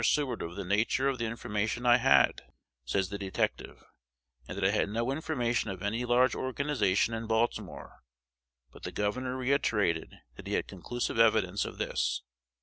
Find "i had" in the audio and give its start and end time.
1.85-2.41, 4.65-4.89